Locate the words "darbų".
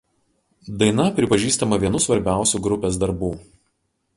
3.05-3.31